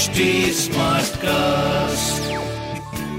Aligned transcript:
HD 0.00 0.24
Smartcast. 0.56 2.28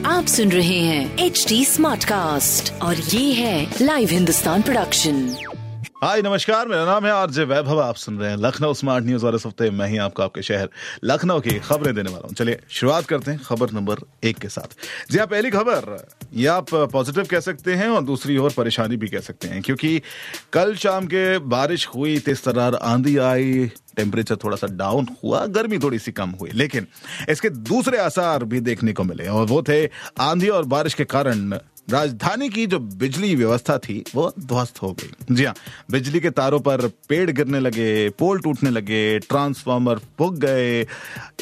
आप 0.07 0.25
सुन 0.25 0.51
रहे 0.51 0.79
हैं 0.79 1.17
एच 1.25 1.45
डी 1.49 1.63
स्मार्ट 1.65 2.03
कास्ट 2.03 2.73
और 2.81 2.95
ये 2.95 3.33
है 3.33 3.75
लाइव 3.81 4.09
हिंदुस्तान 4.11 4.61
प्रोडक्शन 4.61 5.35
हाय 6.03 6.21
नमस्कार 6.21 6.67
मेरा 6.67 6.85
नाम 6.85 7.05
है 7.05 7.11
आरजे 7.11 7.43
वैभव 7.43 7.81
आप 7.81 7.95
सुन 7.95 8.17
रहे 8.19 8.29
हैं 8.29 8.37
लखनऊ 8.37 8.73
स्मार्ट 8.73 9.05
न्यूज़ 9.05 9.25
और 9.25 9.35
इस 9.35 9.45
हफ़्ते 9.45 9.69
मैं 9.69 9.87
ही 9.87 9.97
आपको 10.05 10.23
आपके 10.23 10.41
शहर 10.41 10.69
लखनऊ 11.03 11.39
की 11.39 11.59
खबरें 11.59 11.93
देने 11.95 12.11
वाला 12.11 12.27
हूँ। 12.27 12.33
चलिए 12.33 12.59
शुरुआत 12.69 13.05
करते 13.05 13.31
हैं 13.31 13.39
खबर 13.45 13.71
नंबर 13.71 13.97
एक 14.23 14.37
के 14.37 14.49
साथ। 14.49 14.75
जी 15.11 15.17
हाँ 15.17 15.27
पहली 15.27 15.49
खबर 15.49 16.07
ये 16.35 16.47
आप 16.47 16.73
पॉजिटिव 16.93 17.25
कह 17.31 17.39
सकते 17.39 17.73
हैं 17.73 17.87
और 17.89 18.03
दूसरी 18.03 18.37
ओर 18.37 18.53
परेशानी 18.57 18.97
भी 18.97 19.07
कह 19.07 19.19
सकते 19.19 19.47
हैं 19.47 19.61
क्योंकि 19.61 20.01
कल 20.53 20.75
शाम 20.75 21.05
के 21.05 21.37
बारिश 21.55 21.87
हुई 21.95 22.17
तेज 22.19 22.43
तरार 22.43 22.75
आंधी 22.75 23.17
आई 23.27 23.71
टेम्परेचर 24.01 24.35
थोड़ा 24.43 24.57
सा 24.57 24.67
डाउन 24.75 25.07
हुआ, 25.23 25.45
गर्मी 25.47 25.77
थोड़ी 25.79 25.99
सी 25.99 26.11
कम 26.11 26.29
हुई। 26.41 26.51
लेकिन 26.53 26.87
इसके 27.29 27.49
दूसरे 27.49 27.97
आसार 27.99 28.43
भी 28.43 28.59
देखने 28.59 28.93
को 28.93 29.03
मिले 29.03 29.27
और 29.29 29.45
वो 29.47 29.61
थे 29.63 29.85
आंधी 30.19 30.49
और 30.49 30.65
बारिश 30.67 30.93
के 30.93 31.05
कारण 31.05 31.59
राजधानी 31.89 32.47
की 32.49 32.65
जो 32.67 32.77
बिजली 32.79 33.35
व्यवस्था 33.35 33.77
थी, 33.77 34.03
वो 34.15 34.33
ध्वस्त 34.39 34.81
हो 34.81 34.91
गई। 34.91 35.35
जी 35.35 35.45
हाँ 35.45 35.53
बिजली 35.91 36.19
के 36.19 36.29
तारों 36.29 36.59
पर 36.59 36.87
पेड़ 37.09 37.29
गिरने 37.31 37.59
लगे, 37.59 38.09
पोल 38.09 38.39
टूटने 38.39 38.69
लगे 38.69 39.19
ट्रांसफार्मर 39.19 39.99
पुग 40.17 40.37
गए। 40.37 40.87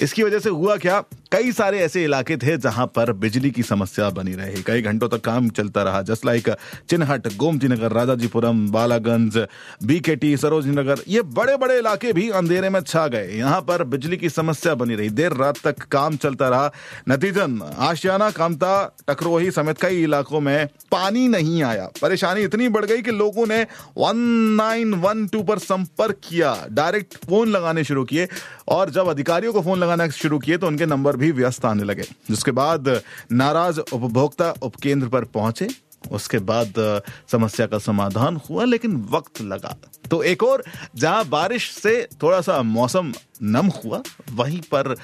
इसकी 0.02 0.24
वजह 0.24 0.40
से 0.40 0.50
हुआ 0.50 0.78
क्या? 0.78 1.04
कई 1.32 1.52
सारे 1.52 1.80
ऐसे 1.80 2.04
इलाके 2.04 2.36
थे 2.38 2.58
जहाँ 2.58 2.86
पर 2.88 3.12
बिजली 3.14 3.50
की 3.52 3.64
समस्या 3.64 4.10
बनी 4.10 4.32
रही। 4.34 4.62
कई 4.64 4.82
घंटों 4.82 5.10
तक 5.10 5.22
काम 5.22 5.50
चलता 5.50 5.84
रहा, 5.84 6.02
just 6.02 6.26
like 6.26 6.50
Chinhat 6.90 7.28
Gomti 7.36 7.68
Nagar 7.68 7.92
Rajajipuram, 7.92 8.66
Balaganj 8.72 9.38
BKT 9.84 10.36
Sarojini 10.38 10.72
Nagar 10.72 11.02
ये 11.08 11.22
बड़े 11.22 11.58
बड़े 11.58 11.78
इलाके 11.78 12.14
भी 12.14 12.30
अंधेरे 12.30 12.70
में 12.70 12.80
छा 12.82 13.08
गए। 13.08 13.28
यहाँ 13.30 13.60
पर 13.62 13.84
बिजली 13.84 14.18
की 14.18 14.30
समस्या 14.30 14.74
बनी 14.76 14.96
रही। 14.96 15.10
देर 15.10 15.34
रात 15.34 15.60
तक 15.64 15.84
काम 15.84 16.16
चलता 16.16 16.50
रहा। 16.50 16.72
नतीजन, 17.10 17.62
आशियाना, 17.78 18.32
कामता, 18.32 18.74
टकरोही 19.08 19.52
समेत 19.52 19.82
कई 19.82 20.02
इलाकों 20.04 20.40
में 20.40 20.68
पानी 20.92 21.28
नहीं 21.28 21.62
आया। 21.64 21.90
परेशानी 22.02 22.42
इतनी 22.42 22.70
बढ़ 22.70 22.86
गई 22.86 23.02
कि 23.02 23.12
लोगों 23.12 23.48
ने 23.48 23.66
1912 23.98 25.44
पर 25.44 25.60
संपर्क 25.60 26.20
किया। 26.24 26.56
डायरेक्ट 26.72 27.18
फ़ोन 27.26 27.50
लगाने 27.50 27.84
शुरू 27.84 28.04
किए 28.04 28.28
और 28.68 28.90
जब 28.90 29.08
अधिकारियों 29.08 29.54
को 29.54 29.62
फ़ोन 29.62 29.80
लगाना 29.80 30.10
शुरू 30.16 30.40
किए 30.40 30.58
तो 30.58 30.68
उनके 30.68 30.86
नंबर 30.86 31.18
भी 31.20 31.32
व्यस्त 31.32 31.66
आने 31.66 31.84
लगे। 31.84 32.04
जिसके 32.04 32.52
बाद, 32.52 33.02
नाराज़ 33.32 33.80
उपभोक्ता 33.80 34.54
उपकेंद्र 34.62 35.08
पर 35.08 35.26
पहुँचे। 35.26 35.68
उसके 36.12 36.40
बाद, 36.40 37.02
समस्या 37.32 37.66
का 37.68 37.78
समाधान 37.78 38.40
हुआ, 38.50 38.64
लेकिन 38.64 39.08
वक्त 39.12 39.42
लगा। 39.42 39.78
तो 40.12 40.24
एक 40.24 40.44
और, 40.44 40.64
जहाँ 40.96 41.26
बारिश 41.26 41.72
से 41.72 42.08
थोड़ा 42.24 42.42
सा 42.42 42.62
मौसम 42.62 43.14
नम 43.44 43.68
हुआ, 43.68 44.02
वहीं 44.32 44.62
पर 44.62 44.96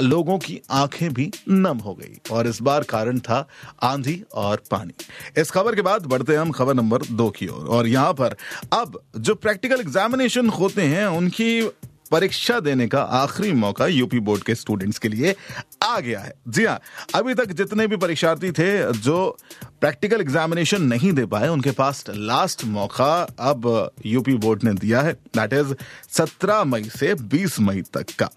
लोगों 0.00 0.38
की 0.38 0.60
आँखें 0.70 1.12
भी 1.12 1.32
नम 1.48 1.78
हो 1.78 1.94
गई। 1.94 2.18
और 2.30 2.46
इस 2.46 2.62
बार 2.62 2.82
कारण 2.82 3.18
था 3.18 3.48
आंधी 3.82 4.24
और 4.34 4.62
पानी। 4.70 4.92
इस 5.40 5.50
खबर 5.50 5.74
के 5.74 5.82
बाद 5.82 6.06
बढ़ते 6.06 6.36
हम 6.36 6.50
खबर 6.50 6.74
नंबर 6.74 6.98
दो 7.02 7.30
की 7.30 7.48
ओर। 7.48 7.66
और 7.66 7.86
यहाँ 7.86 8.12
पर, 8.12 8.36
अब 8.72 9.00
जो 9.16 9.34
प्रैक्टिकल 9.34 9.80
एग्जामिनेशन 9.80 10.48
होते 10.48 10.82
हैं, 10.82 11.06
उनकी 11.06 11.70
परीक्षा 12.12 12.58
देने 12.60 12.86
का 12.88 13.02
आखिरी 13.02 13.52
मौका 13.52 13.86
यूपी 13.86 14.20
बोर्ड 14.20 14.42
के 14.42 14.54
स्टूडेंट्स 14.54 14.98
के 14.98 15.08
लिए 15.08 15.34
आ 15.82 16.00
गया 16.00 16.20
है। 16.20 16.32
जी 16.48 16.64
हाँ 16.64 16.80
अभी 17.14 17.34
तक 17.34 17.52
जितने 17.52 17.86
भी 17.86 17.96
परीक्षार्थी 17.96 18.50
थे 18.52 18.92
जो 18.92 19.38
प्रैक्टिकल 19.80 20.20
एग्जामिनेशन 20.20 20.82
नहीं 20.82 21.12
दे 21.12 21.26
पाए, 21.26 21.48
उनके 21.48 21.70
पास 21.70 22.04
लास्ट 22.10 22.64
मौका 22.64 23.14
अब 23.40 23.90
यूपी 24.06 24.34
बोर्ड 24.34 24.64
ने 24.64 24.74
दिया 24.74 25.00
है। 25.00 25.12
दैट 25.12 25.52
इज़ 25.52 25.74
17 26.10 26.64
मई 26.64 26.84
से 26.84 27.14
20 27.14 27.60
मई 27.60 27.82
तक 27.94 28.06
का। 28.18 28.30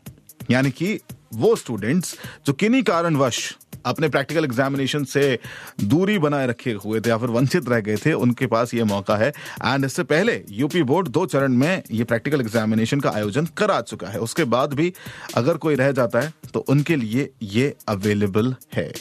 यानी 0.51 0.71
कि 0.71 0.99
वो 1.33 1.55
स्टूडेंट्स 1.55 2.15
जो 2.45 2.53
किन्हीं 2.53 2.83
कारणवश 2.83 3.57
अपने 3.85 4.09
प्रैक्टिकल 4.09 4.43
एग्जामिनेशन 4.43 5.03
से 5.05 5.37
दूरी 5.83 6.17
बनाए 6.19 6.47
रखे 6.47 6.71
हुए 6.75 6.99
थे 6.99 7.09
या 7.09 7.17
फिर 7.17 7.29
वंचित 7.29 7.69
रह 7.69 7.79
गए 7.79 7.95
थे, 7.97 8.13
उनके 8.13 8.47
पास 8.47 8.73
ये 8.73 8.83
मौका 8.85 9.15
है। 9.17 9.29
एंड 9.29 9.85
इससे 9.85 10.03
पहले 10.05 10.41
यूपी 10.51 10.83
बोर्ड 10.83 11.07
दो 11.09 11.25
चरण 11.25 11.53
में 11.53 11.83
ये 11.91 12.03
प्रैक्टिकल 12.03 12.41
एग्जामिनेशन 12.41 12.99
का 12.99 13.09
आयोजन 13.11 13.45
करा 13.57 13.79
चुका 13.83 14.07
है। 14.07 14.19
उसके 14.19 14.43
बाद 14.45 14.73
भी 14.73 14.91
अगर 15.35 15.57
कोई 15.57 15.75
रह 15.75 15.91
जाता 15.93 16.19
है 16.19 16.33
तो 16.53 16.59
उनके 16.69 16.95
लिए 16.95 17.29
ये 17.43 17.73
अवेलेबल 17.89 18.53
है। 18.73 18.91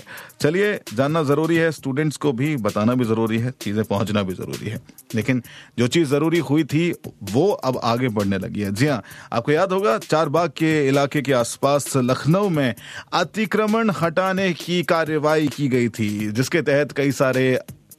चलिए, 0.41 0.78
जानना 0.94 1.22
ज़रूरी 1.22 1.56
है 1.56 1.70
स्टूडेंट्स 1.72 2.16
को 2.16 2.32
भी 2.32 2.56
बताना 2.58 2.94
भी 2.94 3.04
ज़रूरी 3.04 3.38
है, 3.38 3.53
चीज़ें 3.60 3.84
पहुँचना 3.84 4.22
भी 4.22 4.34
ज़रूरी 4.34 4.70
है। 4.70 4.81
लेकिन 5.14 5.42
जो 5.78 5.87
चीज़ 5.87 6.08
ज़रूरी 6.08 6.38
हुई 6.41 6.64
थी, 6.64 6.91
वो 7.25 7.48
अब 7.50 7.81
आगे 7.84 8.08
बढ़ने 8.08 8.38
लगी 8.38 8.60
है। 8.60 8.72
जी 8.75 8.87
हाँ 8.87 9.03
आपको 9.32 9.53
याद 9.53 9.72
होगा, 9.72 9.97
चार 9.98 10.28
बाग 10.28 10.50
के 10.50 10.87
इलाके 10.88 11.22
के 11.22 11.32
आसपास 11.32 11.92
लखनऊ 11.97 12.48
में 12.48 12.75
अतिक्रमण 13.14 13.91
हटाने 14.00 14.53
की 14.54 14.73
कार्यवाही 14.82 15.48
की 15.48 15.68
गई 15.68 15.88
थी, 15.88 16.08
जिसके 16.32 16.62
तहत 16.62 16.92
कई 16.92 17.12
सारे 17.12 17.58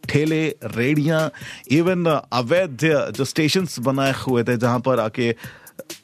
ठेले, 0.10 0.48
रेडियाँ 0.64 1.32
इवन 1.72 2.06
अवैध, 2.34 2.78
जो 3.12 3.26
स्टेशन 3.26 3.68
बनाए 3.80 4.14
हुए 4.28 4.44
थे, 4.44 4.58
जहाँ 4.58 4.80
पर 4.80 5.00
आके 5.00 5.36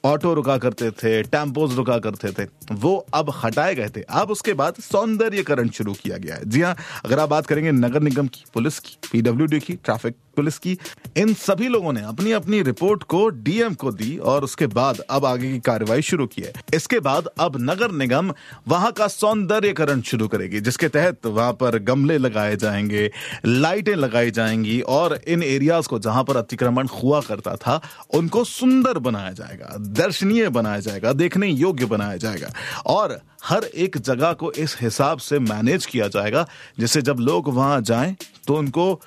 ऑटो 0.05 0.33
रुका 0.33 0.57
करते 0.57 0.89
थे 0.91 1.21
टेम्पोज 1.23 1.75
रुका 1.75 1.97
करते 1.97 2.31
थे, 2.31 2.47
वो 2.71 2.95
अब 3.13 3.31
हटाए 3.43 3.75
गए 3.75 3.89
थे। 3.89 4.01
अब 4.01 4.31
उसके 4.31 4.53
बाद 4.53 4.75
सौंदर्यकरण 4.81 5.69
शुरू 5.69 5.93
किया 5.93 6.17
गया 6.17 6.35
है। 6.35 6.49
जी 6.49 6.61
हाँ 6.61 6.75
अगर 7.05 7.19
आप 7.19 7.29
बात 7.29 7.45
करेंगे 7.45 7.71
नगर 7.71 8.01
निगम 8.01 8.27
की, 8.27 8.43
पुलिस 8.53 8.79
की, 8.79 8.97
पीडब्ल्यूडी 9.11 9.59
की 9.59 9.73
ट्रैफ़िक 9.75 10.15
पुलिस 10.41 10.57
की, 10.57 10.78
इन 11.18 11.34
सभी 11.35 11.68
लोगों 11.68 11.94
ने 11.94 12.02
अपनी 12.03 12.31
अपनी 12.31 12.62
रिपोर्ट 12.63 13.03
को 13.03 13.28
डीएम 13.29 13.74
को 13.74 13.91
दी 13.94 14.16
और 14.18 14.44
उसके 14.44 14.68
बाद 14.69 15.00
अब 15.09 15.25
आगे 15.25 15.52
की 15.52 15.59
कार्रवाई 15.62 16.02
शुरू 16.02 16.25
की 16.28 16.41
है। 16.41 16.53
इसके 16.74 17.00
बाद 17.00 17.28
अब 17.40 17.57
नगर 17.62 17.91
निगम 17.94 18.34
वहाँ 18.68 18.91
का 18.91 19.07
सौंदर्यकरण 19.09 20.02
शुरू 20.02 20.28
करेगी, 20.28 20.59
जिसके 20.62 20.88
तहत 20.90 21.25
वहाँ 21.28 21.53
पर 21.53 21.78
गमले 21.81 22.18
लगाए 22.18 22.56
जाएँगे, 22.57 23.09
लाइटें 23.46 23.96
लगाई 23.96 24.31
जाएँगी 24.31 24.79
और 24.90 25.19
इन 25.28 25.44
एरियाज़ 25.44 25.88
को 25.88 26.00
जहाँ 26.00 26.24
पर 26.24 26.38
अतिक्रमण 26.38 26.88
हुआ 26.94 27.22
करता 27.22 27.56
था, 27.58 27.79
उनको 28.13 28.44
सुंदर 28.46 28.97
बनाया 29.00 29.31
जाएगा, 29.34 29.75
दर्शनीय 29.78 30.50
बनाया 30.50 30.79
जाएगा, 30.79 31.13
देखने 31.13 31.47
योग्य 31.47 31.85
बनाया 31.85 32.18
जाएगा 32.18 32.53
और 32.88 33.19
हर 33.44 33.63
एक 33.63 33.97
जगह 34.00 34.34
को 34.34 34.52
इस 34.53 34.78
हिसाब 34.81 35.19
से 35.19 35.40
मैनेज 35.41 35.85
किया 35.85 36.08
जाएगा, 36.08 36.47
जिससे 36.79 37.02
जब 37.02 37.19
लोग 37.19 37.53
वहाँ 37.53 37.81
जाएँ 37.84 38.16
तो 38.47 38.56
उनको 38.56 39.02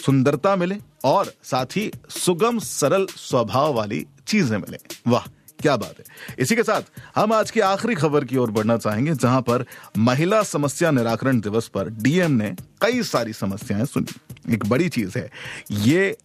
सुंदरता 0.00 0.54
मिले 0.56 0.76
और 1.04 1.32
साथ 1.42 1.76
ही 1.76 1.90
सुगम, 2.10 2.58
सरल 2.58 3.06
स्वभाव 3.10 3.74
वाली 3.74 4.06
चीज़ें 4.28 4.56
मिले। 4.58 4.78
वाह, 5.08 5.26
क्या 5.62 5.76
बात 5.76 5.94
है। 5.98 6.04
इसी 6.38 6.56
के 6.56 6.62
साथ 6.62 6.82
हम 7.16 7.32
आज 7.32 7.50
की 7.50 7.60
आखिरी 7.60 7.94
खबर 7.94 8.24
की 8.24 8.36
ओर 8.36 8.50
बढ़ना 8.50 8.76
चाहेंगे, 8.76 9.14
जहाँ 9.14 9.40
पर 9.40 9.64
महिला 9.98 10.42
समस्या 10.42 10.90
निराकरण 10.90 11.40
दिवस 11.40 11.68
पर 11.68 11.88
डीएम 11.92 12.32
ने 12.32 12.54
कई 12.82 13.02
सारी 13.02 13.32
समस्याएँ 13.32 13.84
सुनी। 13.84 14.54
एक 14.54 14.66
बड़ी 14.66 14.88
चीज़ 14.88 15.18
है, 15.18 15.30
ये 15.70 16.16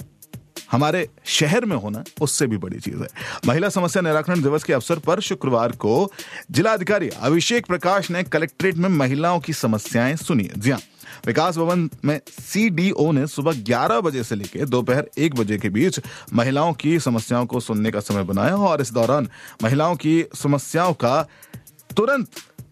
हमारे 0.71 1.07
शहर 1.25 1.65
में 1.65 1.75
होना 1.77 2.03
उससे 2.21 2.47
भी 2.47 2.57
बड़ी 2.57 2.79
चीज़ 2.79 3.01
है। 3.01 3.07
महिला 3.47 3.69
समस्या 3.69 4.01
निराकरण 4.01 4.41
दिवस 4.41 4.63
के 4.63 4.73
अवसर 4.73 4.99
पर 4.99 5.19
शुक्रवार 5.19 5.71
को 5.71 6.11
जिलाधिकारी 6.51 7.09
अभिषेक 7.09 7.65
प्रकाश 7.65 8.09
ने 8.11 8.23
कलेक्ट्रेट 8.23 8.75
में 8.75 8.89
महिलाओं 8.89 9.39
की 9.39 9.53
समस्याएँ 9.53 10.15
सुनी। 10.15 10.49
जी 10.57 10.71
हाँ 10.71 10.79
विकास 11.25 11.57
भवन 11.57 11.89
में 12.05 12.21
सीडीओ 12.29 13.11
ने 13.11 13.27
सुबह 13.27 13.51
11 13.63 14.01
बजे 14.01 14.23
से 14.23 14.35
लेकर 14.35 14.65
दोपहर 14.65 15.09
एक 15.17 15.35
बजे 15.35 15.57
के 15.57 15.69
बीच 15.69 15.99
महिलाओं 16.33 16.73
की 16.73 16.99
समस्याओं 16.99 17.45
को 17.45 17.59
सुनने 17.59 17.91
का 17.91 17.99
समय 17.99 18.23
बनाया 18.23 18.55
और 18.55 18.81
इस 18.81 18.93
दौरान 18.93 19.29
महिलाओं 19.63 19.95
की 19.95 20.25
समस्याओं 20.35 20.93
का 20.93 21.27
तुरंत 21.97 22.27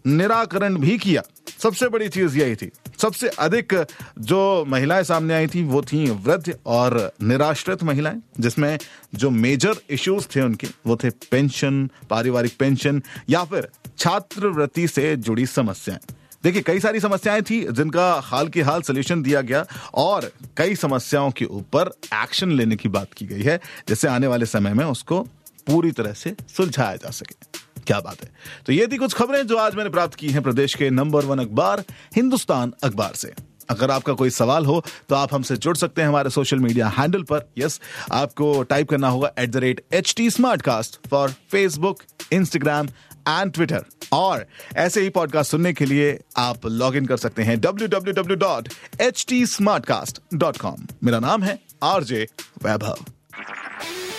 निराकरण 0.06 0.76
भी 0.76 0.98
किया। 0.98 1.22
सबसे 1.58 1.88
बड़ी 1.88 2.08
चीज़ 2.08 2.38
यही 2.38 2.56
थी। 2.56 2.70
सबसे 2.98 3.28
अधिक 3.28 3.86
जो 4.18 4.64
महिलाएँ 4.68 5.04
सामने 5.04 5.34
आई 5.34 5.46
थी, 5.46 5.62
वो 5.62 5.82
थी 5.82 6.10
वृद्ध 6.10 6.58
और 6.66 7.12
निराश्रित 7.22 7.82
महिलाएँ, 7.82 8.20
जिसमें 8.40 8.78
जो 9.14 9.30
मेजर 9.30 9.74
इश्यूज़ 9.90 10.26
थे 10.36 10.40
उनके, 10.40 10.66
वो 10.86 10.96
थे 10.96 11.10
पेंशन 11.10 11.90
पारिवारिक 12.10 12.56
पेंशन 12.58 13.02
या 13.28 13.44
फिर 13.44 13.68
छात्रवृत्ति 13.98 14.88
से 14.88 15.16
जुड़ी 15.16 15.46
समस्याएँ। 15.46 16.00
देखिए, 16.44 16.62
कई 16.62 16.80
सारी 16.80 17.00
समस्याएँ 17.00 17.42
थी 17.42 17.60
जिनका 17.72 18.08
हाल 18.24 18.48
के 18.48 18.62
हाल 18.62 18.82
सोल्यूशन 18.82 19.22
दिया 19.22 19.40
गया 19.40 19.64
और 19.94 20.30
कई 20.56 20.74
समस्याओं 20.74 21.30
के 21.30 21.44
ऊपर 21.44 21.90
एक्शन 22.14 22.50
लेने 22.50 22.76
की 22.76 22.88
बात 22.88 23.12
की 23.12 23.26
गई 23.26 23.42
है, 23.42 23.60
जिससे 23.88 24.08
आने 24.08 24.26
वाले 24.26 24.46
समय 24.46 24.74
में 24.74 24.84
उसको 24.84 25.20
पूरी 25.66 25.90
तरह 25.92 26.12
से 26.12 26.34
सुलझाया 26.56 26.96
जा 26.96 27.10
सके। 27.10 27.80
क्या 27.80 28.00
बात 28.00 28.22
है? 28.22 28.30
तो 28.66 28.72
ये 28.72 28.86
थी 28.86 28.96
कुछ 28.96 29.14
खबरें 29.14 29.46
जो 29.46 29.56
आज 29.56 29.74
मैंने 29.74 29.90
प्राप्त 29.90 30.14
की 30.14 30.28
हैं 30.28 30.42
प्रदेश 30.42 30.74
के 30.74 30.90
नंबर 30.90 31.24
वन 31.24 31.38
अखबार, 31.38 31.84
हिंदुस्तान 32.16 32.72
अखबार 32.84 33.14
से। 33.14 33.32
अगर 33.70 33.90
आपका 33.90 34.12
कोई 34.12 34.30
सवाल 34.30 34.66
हो 34.66 34.82
तो 35.08 35.14
आप 35.14 35.34
हमसे 35.34 35.56
जुड़ 35.56 35.76
सकते 35.76 36.02
हैं 36.02 36.08
हमारे 36.08 36.30
सोशल 36.30 36.58
मीडिया 36.58 36.88
हैंडल 36.88 37.22
पर। 37.22 37.48
यस 37.58 37.80
आपको 38.12 38.62
टाइप 38.62 38.88
करना 38.88 39.08
होगा 39.08 39.30
at 39.38 39.50
the 39.50 39.56
rate 39.56 39.84
H 39.92 40.14
T 40.16 40.28
Smartcast 40.62 40.98
for 41.08 41.30
Facebook 41.50 42.02
Instagram 42.32 42.88
and 43.28 43.52
Twitter 43.52 43.84
और 44.12 44.46
ऐसे 44.76 45.00
ही 45.00 45.08
पॉडकास्ट 45.10 45.50
सुनने 45.50 45.72
के 45.72 45.86
लिए 45.86 46.18
आप 46.36 46.66
लॉग 46.66 46.96
इन 46.96 47.06
कर 47.06 47.16
सकते 47.16 47.42
हैं 47.42 47.60
W 47.60 47.88
W 47.88 48.14
W 48.14 48.36
dot 48.36 48.68
H 49.00 49.24
T 49.28 49.44
Smartcast 49.86 50.20
dot 50.34 50.58
com 50.58 50.86
मेरा 51.04 51.18
नाम 51.20 51.42
है 51.42 51.58
आरजे 51.82 52.26
वैभव 52.64 53.04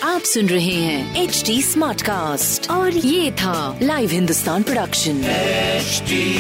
आप 0.04 0.22
सुन 0.22 0.50
रहे 0.50 0.74
हैं 0.74 1.24
एच 1.24 1.42
टी 1.46 1.62
स्मार्ट 1.62 2.02
कास्ट 2.02 2.70
और 2.72 2.98
ये 2.98 3.32
था 3.32 3.56
live 3.82 4.10
Hindustan 4.10 4.64
production 4.64 5.22